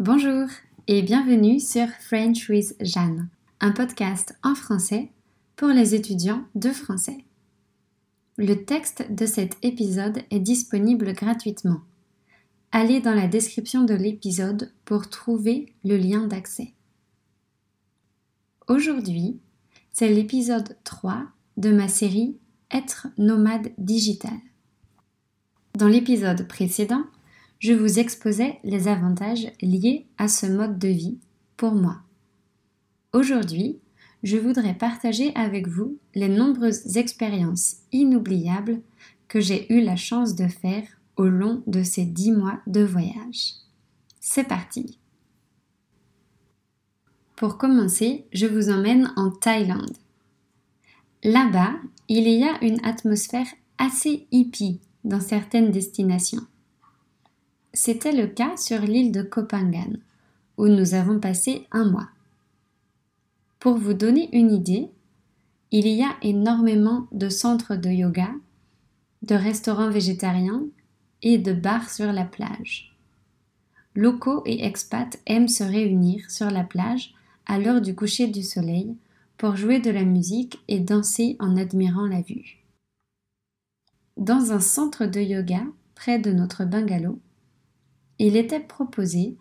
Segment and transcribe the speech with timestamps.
[0.00, 0.48] Bonjour
[0.88, 3.28] et bienvenue sur French with Jeanne,
[3.60, 5.10] un podcast en français
[5.56, 7.18] pour les étudiants de français.
[8.38, 11.82] Le texte de cet épisode est disponible gratuitement.
[12.72, 16.72] Allez dans la description de l'épisode pour trouver le lien d'accès.
[18.68, 19.38] Aujourd'hui,
[19.92, 21.26] c'est l'épisode 3
[21.58, 22.38] de ma série
[22.72, 24.38] Être nomade digital.
[25.74, 27.04] Dans l'épisode précédent,
[27.60, 31.18] je vous exposais les avantages liés à ce mode de vie
[31.58, 31.98] pour moi.
[33.12, 33.78] Aujourd'hui,
[34.22, 38.80] je voudrais partager avec vous les nombreuses expériences inoubliables
[39.28, 40.84] que j'ai eu la chance de faire
[41.16, 43.54] au long de ces dix mois de voyage.
[44.20, 44.98] C'est parti
[47.36, 49.96] Pour commencer, je vous emmène en Thaïlande.
[51.22, 51.74] Là-bas,
[52.08, 56.46] il y a une atmosphère assez hippie dans certaines destinations.
[57.72, 59.92] C'était le cas sur l'île de Kopangan,
[60.56, 62.08] où nous avons passé un mois.
[63.60, 64.88] Pour vous donner une idée,
[65.70, 68.30] il y a énormément de centres de yoga,
[69.22, 70.64] de restaurants végétariens
[71.22, 72.96] et de bars sur la plage.
[73.94, 77.14] Locaux et expats aiment se réunir sur la plage
[77.46, 78.96] à l'heure du coucher du soleil
[79.36, 82.58] pour jouer de la musique et danser en admirant la vue.
[84.16, 85.62] Dans un centre de yoga
[85.94, 87.20] près de notre bungalow,
[88.20, 89.34] il était proposé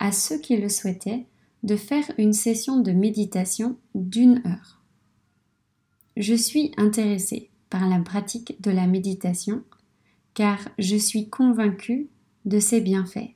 [0.00, 1.24] à ceux qui le souhaitaient
[1.62, 4.82] de faire une session de méditation d'une heure.
[6.16, 9.62] Je suis intéressée par la pratique de la méditation
[10.34, 12.08] car je suis convaincue
[12.44, 13.30] de ses bienfaits.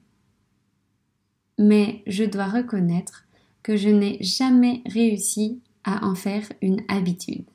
[1.58, 3.24] Mais je dois reconnaître
[3.62, 7.46] que je n'ai jamais réussi à en faire une habitude.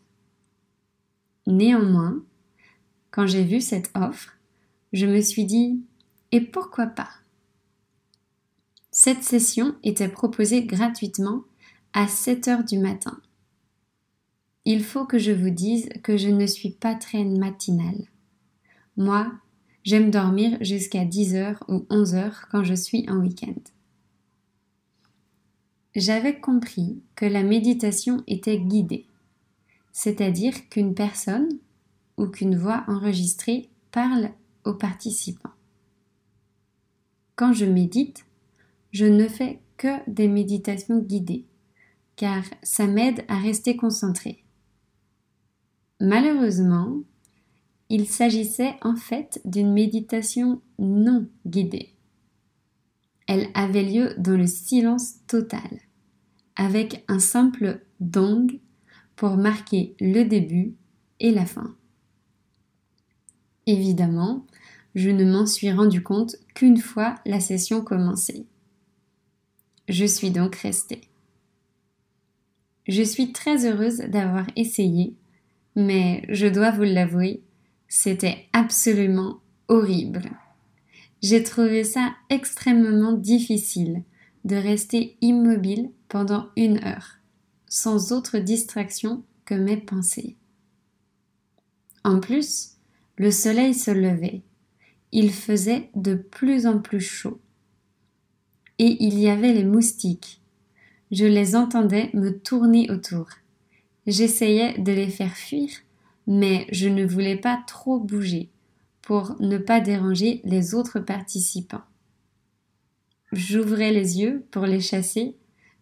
[1.45, 2.23] Néanmoins,
[3.11, 4.38] quand j'ai vu cette offre,
[4.94, 5.81] je me suis dit
[6.31, 7.09] et pourquoi pas?
[9.04, 11.44] Cette session était proposée gratuitement
[11.92, 13.20] à 7 heures du matin.
[14.64, 18.08] Il faut que je vous dise que je ne suis pas très matinale.
[18.95, 19.30] Moi,
[19.83, 23.60] j'aime dormir jusqu'à 10 heures ou 11 heures quand je suis en week-end.
[25.98, 29.06] J'avais compris que la méditation était guidée,
[29.92, 31.50] c'est-à-dire qu'une personne
[32.16, 34.32] ou qu'une voix enregistrée parle
[34.64, 35.52] aux participants.
[37.36, 38.23] Quand je médite,
[38.93, 41.45] je ne fais que des méditations guidées,
[42.15, 44.43] car ça m'aide à rester concentré.
[45.99, 47.02] Malheureusement,
[47.89, 51.89] il s'agissait en fait d'une méditation non guidée.
[53.27, 55.80] Elle avait lieu dans le silence total,
[56.55, 58.59] avec un simple dong
[59.15, 60.76] pour marquer le début
[61.20, 61.76] et la fin.
[63.65, 64.45] Évidemment,
[64.93, 68.45] je ne m'en suis rendu compte qu'une fois la session commencée.
[69.89, 71.02] Je suis donc restée.
[72.88, 75.16] Je suis très heureuse d'avoir essayé,
[75.76, 77.42] mais je dois vous l'avouer,
[77.88, 80.32] c'était absolument horrible.
[81.21, 84.04] J'ai trouvé ça extrêmement difficile
[84.45, 87.17] de rester immobile pendant une heure,
[87.67, 90.36] sans autre distraction que mes pensées.
[92.04, 92.77] En plus,
[93.17, 94.42] le soleil se levait.
[95.11, 97.39] Il faisait de plus en plus chaud
[98.80, 100.42] et il y avait les moustiques.
[101.11, 103.28] Je les entendais me tourner autour.
[104.08, 105.70] J'essayais de les faire fuir,
[106.28, 108.50] mais je ne voulais pas trop bouger
[109.02, 111.83] pour ne pas déranger les autres participants.
[113.32, 115.36] J'ouvrais les yeux pour les chasser,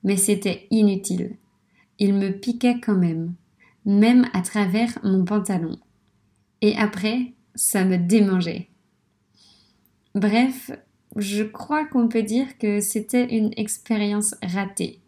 [0.04, 1.38] mais c'était inutile.
[2.00, 3.34] Ils me piquaient quand même,
[3.86, 5.78] même à travers mon pantalon.
[6.62, 8.70] Et après, ça me démangeait.
[10.16, 10.72] Bref,
[11.16, 15.00] je crois qu'on peut dire que c'était une expérience ratée.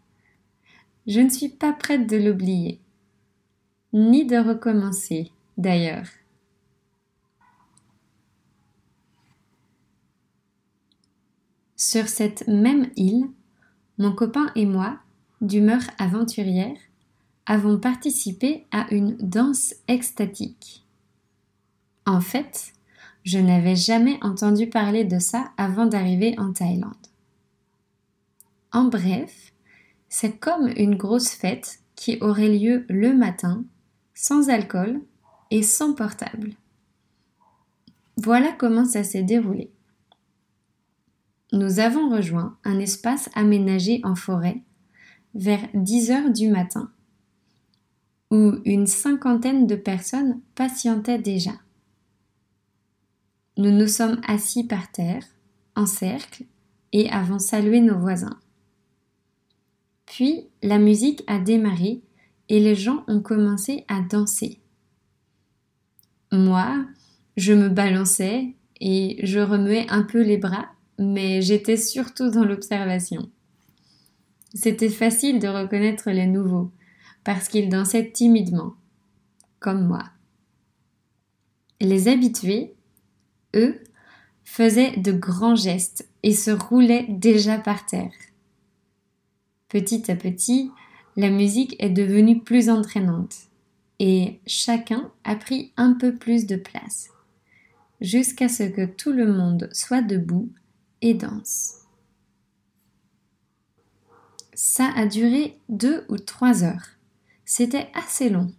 [1.06, 2.80] Je ne suis pas prête de l'oublier,
[3.92, 6.08] ni de recommencer d'ailleurs.
[11.76, 13.26] Sur cette même île,
[13.98, 14.98] mon copain et moi,
[15.40, 16.78] d'humeur aventurière,
[17.46, 20.84] avons participé à une danse extatique.
[22.06, 22.73] En fait,
[23.24, 26.92] je n'avais jamais entendu parler de ça avant d'arriver en Thaïlande.
[28.70, 29.52] En bref,
[30.08, 33.64] c'est comme une grosse fête qui aurait lieu le matin,
[34.14, 35.00] sans alcool
[35.50, 36.54] et sans portable.
[38.16, 39.70] Voilà comment ça s'est déroulé.
[41.52, 44.62] Nous avons rejoint un espace aménagé en forêt
[45.34, 46.90] vers 10 heures du matin,
[48.30, 51.52] où une cinquantaine de personnes patientaient déjà.
[53.56, 55.24] Nous nous sommes assis par terre,
[55.76, 56.44] en cercle,
[56.92, 58.38] et avons salué nos voisins.
[60.06, 62.02] Puis la musique a démarré
[62.48, 64.60] et les gens ont commencé à danser.
[66.32, 66.84] Moi,
[67.36, 70.66] je me balançais et je remuais un peu les bras,
[70.98, 73.30] mais j'étais surtout dans l'observation.
[74.52, 76.70] C'était facile de reconnaître les nouveaux,
[77.24, 78.74] parce qu'ils dansaient timidement,
[79.58, 80.04] comme moi.
[81.80, 82.74] Les habitués,
[83.54, 83.80] eux,
[84.44, 88.12] faisaient de grands gestes et se roulaient déjà par terre.
[89.68, 90.70] Petit à petit,
[91.16, 93.48] la musique est devenue plus entraînante
[93.98, 97.10] et chacun a pris un peu plus de place,
[98.00, 100.50] jusqu'à ce que tout le monde soit debout
[101.00, 101.80] et danse.
[104.54, 106.86] Ça a duré deux ou trois heures.
[107.44, 108.52] C'était assez long.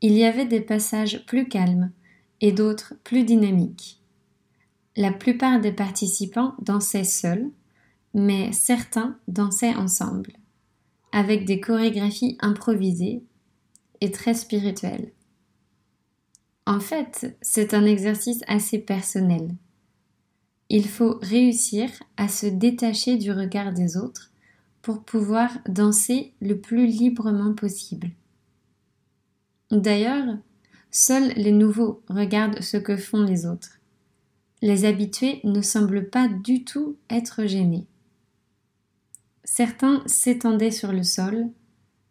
[0.00, 1.92] Il y avait des passages plus calmes
[2.50, 4.00] d'autres plus dynamiques.
[4.96, 7.48] La plupart des participants dansaient seuls,
[8.14, 10.32] mais certains dansaient ensemble,
[11.12, 13.22] avec des chorégraphies improvisées
[14.00, 15.12] et très spirituelles.
[16.66, 19.54] En fait, c'est un exercice assez personnel.
[20.68, 24.32] Il faut réussir à se détacher du regard des autres
[24.80, 28.10] pour pouvoir danser le plus librement possible.
[29.70, 30.36] D'ailleurs,
[30.92, 33.80] seuls les nouveaux regardent ce que font les autres.
[34.60, 37.86] Les habitués ne semblent pas du tout être gênés.
[39.42, 41.48] Certains s'étendaient sur le sol,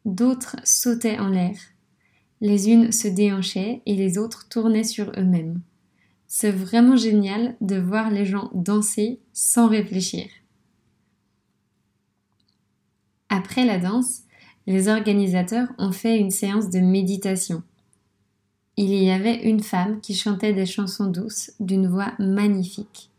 [0.03, 1.55] d'autres sautaient en l'air.
[2.41, 5.61] Les unes se déhanchaient et les autres tournaient sur eux-mêmes.
[6.27, 10.25] C'est vraiment génial de voir les gens danser sans réfléchir.
[13.29, 14.23] Après la danse,
[14.67, 17.63] les organisateurs ont fait une séance de méditation.
[18.83, 23.11] Il y avait une femme qui chantait des chansons douces d'une voix magnifique.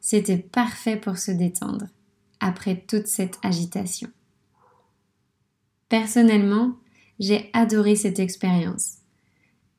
[0.00, 1.86] C'était parfait pour se détendre
[2.40, 4.10] après toute cette agitation.
[5.88, 6.74] Personnellement,
[7.20, 8.94] j'ai adoré cette expérience.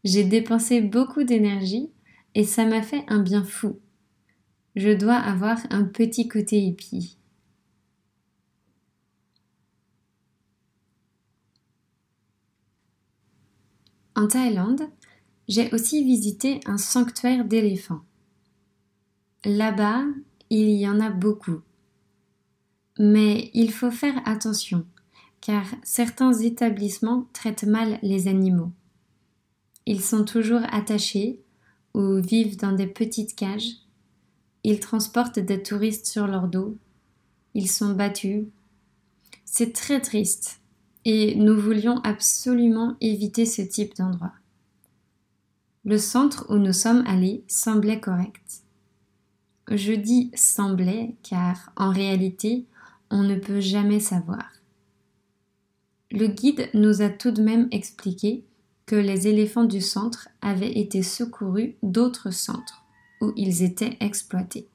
[0.05, 1.89] J'ai dépensé beaucoup d'énergie
[2.33, 3.77] et ça m'a fait un bien fou.
[4.77, 7.17] Je dois avoir un petit côté hippie.
[14.17, 14.83] En Thaïlande,
[15.47, 18.01] j'ai aussi visité un sanctuaire d'éléphants.
[19.43, 20.03] Là-bas,
[20.49, 21.61] il y en a beaucoup.
[22.97, 24.85] Mais il faut faire attention,
[25.41, 28.71] car certains établissements traitent mal les animaux.
[29.85, 31.41] Ils sont toujours attachés
[31.93, 33.71] ou vivent dans des petites cages.
[34.63, 36.77] Ils transportent des touristes sur leur dos.
[37.53, 38.45] Ils sont battus.
[39.45, 40.59] C'est très triste
[41.05, 44.33] et nous voulions absolument éviter ce type d'endroit.
[45.85, 48.63] Le centre où nous sommes allés semblait correct.
[49.69, 52.65] Je dis semblait car en réalité
[53.09, 54.51] on ne peut jamais savoir.
[56.11, 58.43] Le guide nous a tout de même expliqué
[58.85, 62.83] que les éléphants du centre avaient été secourus d'autres centres
[63.21, 64.67] où ils étaient exploités.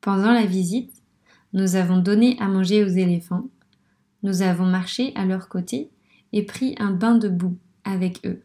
[0.00, 0.92] Pendant la visite,
[1.52, 3.48] nous avons donné à manger aux éléphants
[4.22, 5.90] nous avons marché à leur côté
[6.32, 8.42] et pris un bain de boue avec eux.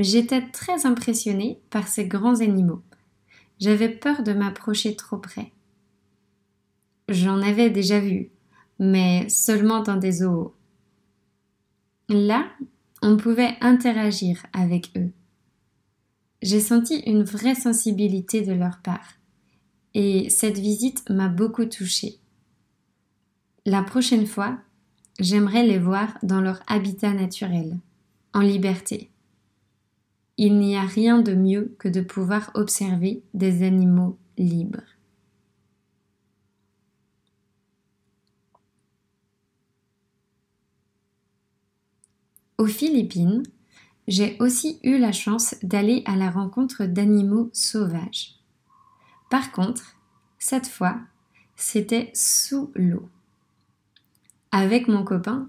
[0.00, 2.82] J'étais très impressionnée par ces grands animaux.
[3.58, 5.50] J'avais peur de m'approcher trop près.
[7.08, 8.30] J'en avais déjà vu,
[8.78, 10.54] mais seulement dans des zoos.
[12.08, 12.48] Là,
[13.02, 15.10] on pouvait interagir avec eux.
[16.42, 19.14] J'ai senti une vraie sensibilité de leur part,
[19.94, 22.20] et cette visite m'a beaucoup touchée.
[23.66, 24.58] La prochaine fois,
[25.18, 27.80] j'aimerais les voir dans leur habitat naturel,
[28.32, 29.10] en liberté.
[30.38, 34.84] Il n'y a rien de mieux que de pouvoir observer des animaux libres.
[42.56, 43.42] Aux Philippines,
[44.06, 48.36] j'ai aussi eu la chance d'aller à la rencontre d'animaux sauvages.
[49.30, 49.96] Par contre,
[50.38, 50.98] cette fois,
[51.56, 53.08] c'était sous l'eau.
[54.52, 55.48] Avec mon copain,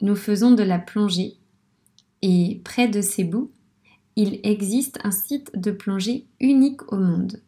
[0.00, 1.36] nous faisons de la plongée
[2.20, 3.48] et près de Cebu,
[4.16, 7.40] il existe un site de plongée unique au monde.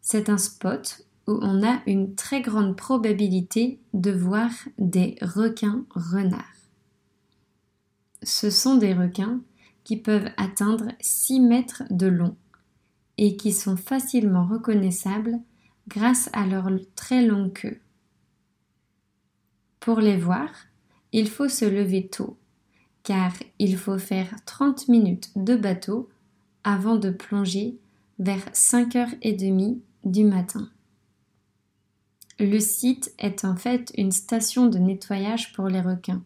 [0.00, 6.44] C'est un spot où on a une très grande probabilité de voir des requins renards.
[8.22, 9.40] Ce sont des requins
[9.84, 12.36] qui peuvent atteindre 6 mètres de long
[13.16, 15.38] et qui sont facilement reconnaissables
[15.88, 17.80] grâce à leur très longue queue.
[19.80, 20.48] Pour les voir,
[21.12, 22.38] il faut se lever tôt,
[23.04, 26.08] car il faut faire 30 minutes de bateau
[26.64, 27.78] avant de plonger
[28.18, 30.68] vers 5h30 du matin.
[32.40, 36.22] Le site est en fait une station de nettoyage pour les requins.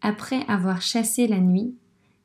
[0.00, 1.76] Après avoir chassé la nuit,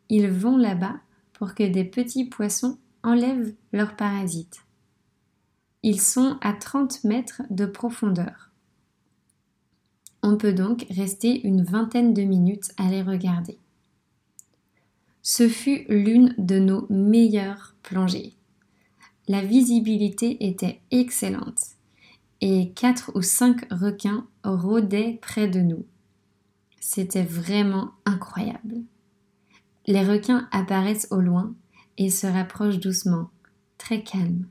[0.09, 0.95] ils vont là-bas
[1.33, 4.61] pour que des petits poissons enlèvent leurs parasites.
[5.83, 8.46] Ils sont à 30 mètres de profondeur.
[10.23, 13.57] On peut donc rester une vingtaine de minutes à les regarder.
[15.21, 18.33] Ce fut l'une de nos meilleures plongées.
[19.27, 21.59] La visibilité était excellente
[22.41, 25.85] et quatre ou cinq requins rôdaient près de nous.
[26.79, 28.83] C'était vraiment incroyable.
[29.87, 31.53] Les requins apparaissent au loin
[31.97, 33.29] et se rapprochent doucement,
[33.77, 34.47] très calmes.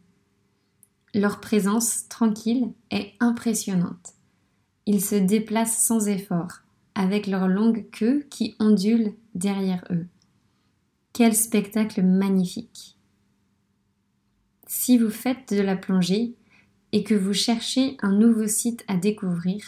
[1.15, 4.16] Leur présence tranquille est impressionnante.
[4.87, 6.61] Ils se déplacent sans effort,
[6.95, 10.07] avec leur longue queue qui ondule derrière eux.
[11.13, 12.97] Quel spectacle magnifique.
[14.67, 16.35] Si vous faites de la plongée
[16.93, 19.63] et que vous cherchez un nouveau site à découvrir,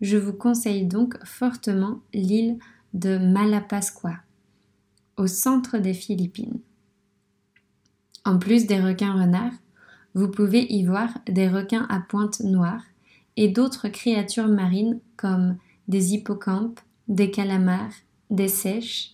[0.00, 2.58] je vous conseille donc fortement l'île
[2.92, 4.18] de Malapascua,
[5.16, 6.60] au centre des Philippines.
[8.24, 9.54] En plus des requins renards,
[10.14, 12.82] vous pouvez y voir des requins à pointe noire
[13.36, 17.92] et d'autres créatures marines comme des hippocampes, des calamars,
[18.30, 19.12] des sèches.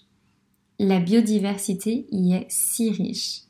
[0.78, 3.42] La biodiversité y est si riche.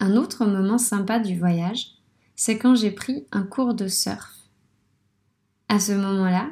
[0.00, 1.92] Un autre moment sympa du voyage,
[2.34, 4.36] c'est quand j'ai pris un cours de surf.
[5.68, 6.50] À ce moment-là,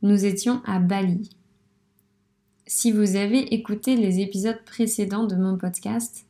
[0.00, 1.28] nous étions à Bali.
[2.66, 6.24] Si vous avez écouté les épisodes précédents de mon podcast,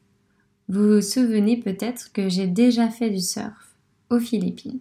[0.68, 3.76] vous vous souvenez peut-être que j'ai déjà fait du surf
[4.10, 4.80] aux Philippines.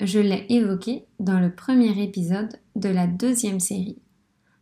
[0.00, 3.98] Je l'ai évoqué dans le premier épisode de la deuxième série,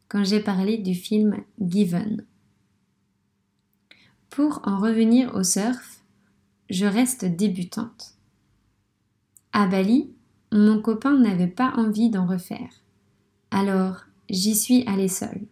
[0.08, 2.24] quand j'ai parlé du film Given.
[4.30, 6.02] Pour en revenir au surf,
[6.68, 8.14] je reste débutante.
[9.52, 10.10] À Bali,
[10.52, 12.82] mon copain n'avait pas envie d'en refaire.
[13.50, 15.46] Alors, j'y suis allée seule.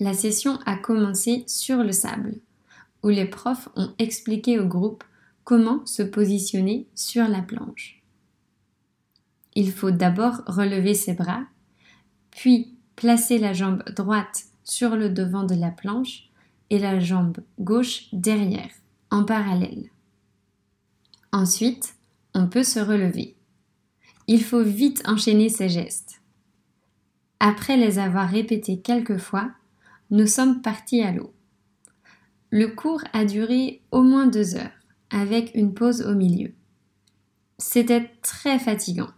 [0.00, 2.34] La session a commencé sur le sable,
[3.02, 5.04] où les profs ont expliqué au groupe
[5.44, 8.02] comment se positionner sur la planche.
[9.54, 11.44] Il faut d'abord relever ses bras,
[12.30, 16.28] puis placer la jambe droite sur le devant de la planche
[16.70, 18.70] et la jambe gauche derrière,
[19.10, 19.90] en parallèle.
[21.30, 21.94] Ensuite,
[22.34, 23.36] on peut se relever.
[24.26, 26.20] Il faut vite enchaîner ces gestes.
[27.38, 29.50] Après les avoir répétés quelques fois,
[30.10, 31.32] nous sommes partis à l'eau.
[32.50, 34.70] Le cours a duré au moins deux heures,
[35.10, 36.52] avec une pause au milieu.
[37.58, 39.10] C'était très fatigant.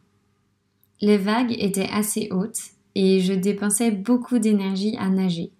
[1.00, 5.52] Les vagues étaient assez hautes et je dépensais beaucoup d'énergie à nager.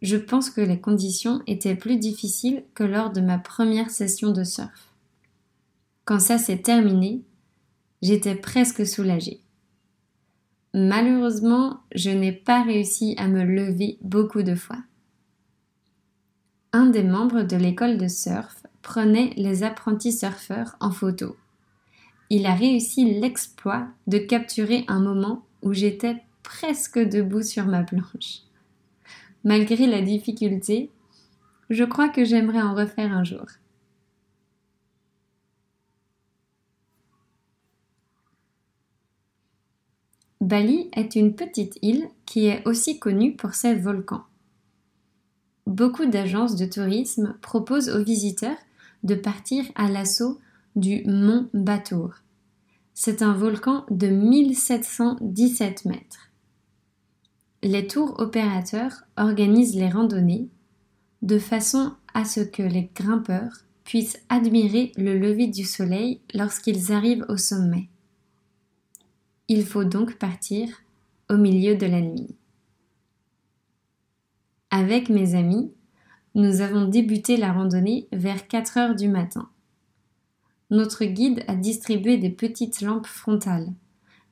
[0.00, 4.42] Je pense que les conditions étaient plus difficiles que lors de ma première session de
[4.42, 4.92] surf.
[6.04, 7.22] Quand ça s'est terminé,
[8.02, 9.40] j'étais presque soulagée.
[10.74, 14.78] Malheureusement, je n'ai pas réussi à me lever beaucoup de fois.
[16.72, 21.36] Un des membres de l'école de surf prenait les apprentis surfeurs en photo.
[22.30, 28.40] Il a réussi l'exploit de capturer un moment où j'étais presque debout sur ma planche.
[29.44, 30.90] Malgré la difficulté,
[31.68, 33.46] je crois que j'aimerais en refaire un jour.
[40.52, 44.24] Bali est une petite île qui est aussi connue pour ses volcans.
[45.66, 48.58] Beaucoup d'agences de tourisme proposent aux visiteurs
[49.02, 50.38] de partir à l'assaut
[50.76, 52.16] du mont Batour.
[52.92, 56.28] C'est un volcan de 1717 mètres.
[57.62, 60.48] Les tours opérateurs organisent les randonnées
[61.22, 67.24] de façon à ce que les grimpeurs puissent admirer le lever du soleil lorsqu'ils arrivent
[67.30, 67.88] au sommet.
[69.54, 70.66] Il faut donc partir
[71.28, 72.34] au milieu de la nuit.
[74.70, 75.70] Avec mes amis,
[76.34, 79.50] nous avons débuté la randonnée vers 4 heures du matin.
[80.70, 83.68] Notre guide a distribué des petites lampes frontales,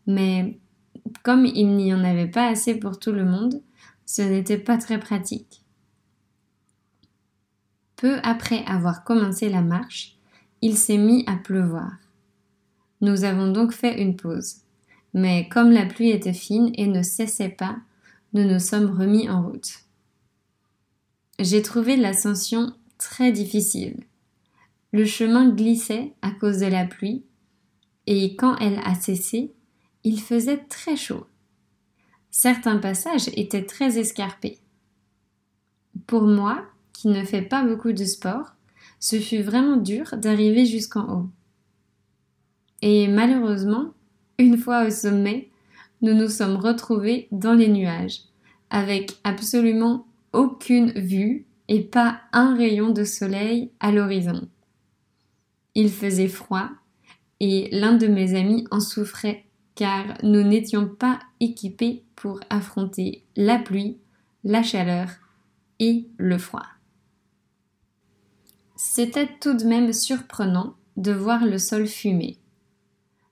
[0.07, 0.59] mais
[1.23, 3.61] comme il n'y en avait pas assez pour tout le monde,
[4.07, 5.63] ce n'était pas très pratique.
[7.97, 10.17] Peu après avoir commencé la marche,
[10.63, 11.93] il s'est mis à pleuvoir.
[13.03, 14.63] Nous avons donc fait une pause
[15.15, 17.77] mais comme la pluie était fine et ne cessait pas,
[18.33, 19.81] nous nous sommes remis en route.
[21.39, 24.05] J'ai trouvé l'ascension très difficile.
[24.93, 27.25] Le chemin glissait à cause de la pluie,
[28.07, 29.53] et quand elle a cessé,
[30.05, 31.27] il faisait très chaud.
[32.31, 34.59] Certains passages étaient très escarpés,
[36.07, 38.55] Pour moi, qui ne fais pas beaucoup de sport,
[38.99, 41.29] ce fut vraiment dur d'arriver jusqu'en haut.
[42.83, 43.95] Et malheureusement,
[44.41, 45.51] une fois au sommet,
[46.01, 48.23] nous nous sommes retrouvés dans les nuages,
[48.71, 54.49] avec absolument aucune vue et pas un rayon de soleil à l'horizon.
[55.75, 56.71] Il faisait froid
[57.39, 59.45] et l'un de mes amis en souffrait
[59.75, 63.99] car nous n'étions pas équipés pour affronter la pluie,
[64.43, 65.09] la chaleur
[65.79, 66.67] et le froid.
[68.77, 72.39] C'était tout de même surprenant de voir le sol fumer.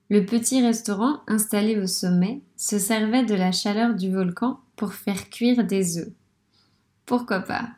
[0.09, 5.29] Le petit restaurant installé au sommet se servait de la chaleur du volcan pour faire
[5.29, 6.11] cuire des œufs.
[7.05, 7.69] Pourquoi pas?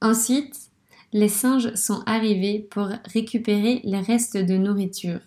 [0.00, 0.70] Ensuite,
[1.12, 5.20] les singes sont arrivés pour récupérer les restes de nourriture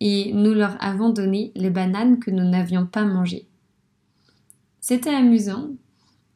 [0.00, 3.48] et nous leur avons donné les bananes que nous n'avions pas mangées.
[4.80, 5.70] C'était amusant,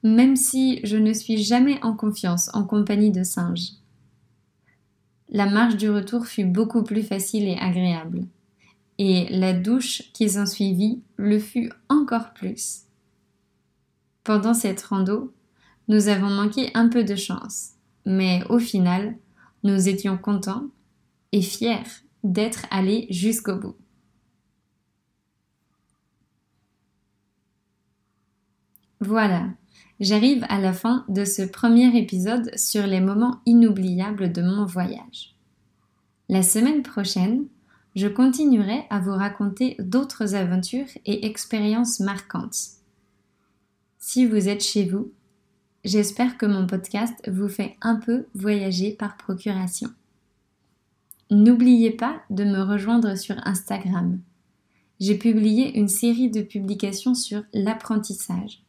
[0.03, 3.73] même si je ne suis jamais en confiance en compagnie de singes.
[5.35, 8.27] La marche du retour fut beaucoup plus facile et agréable,
[8.99, 12.83] et la douche qui s'ensuivit le fut encore plus.
[14.25, 15.33] Pendant cette rando,
[15.89, 17.71] nous avons manqué un peu de chance,
[18.05, 19.17] mais au final,
[19.63, 20.67] nous étions contents
[21.33, 21.79] et fiers
[22.23, 23.77] d'être allés jusqu'au bout.
[29.01, 29.49] Voilà,
[30.03, 35.37] j'arrive à la fin de ce premier épisode sur les moments inoubliables de mon voyage.
[36.29, 37.47] La semaine prochaine,
[37.95, 42.59] je continuerai à vous raconter d'autres aventures et expériences marquantes.
[44.01, 45.13] Si vous êtes chez vous,
[45.85, 49.91] j'espère que mon podcast vous fait un peu voyager par procuration.
[51.31, 54.19] N'oubliez pas de me rejoindre sur Instagram.
[54.99, 58.63] J'ai publié une série de publications sur l'apprentissage.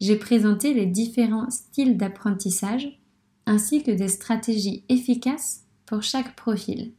[0.00, 3.00] J'ai présenté les différents styles d'apprentissage
[3.46, 6.92] ainsi que des stratégies efficaces pour chaque profil.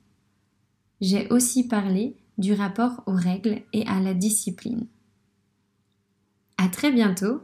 [0.99, 4.87] J'ai aussi parlé du rapport aux règles et à la discipline.
[6.57, 7.41] À très bientôt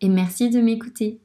[0.00, 1.20] et merci de m'écouter.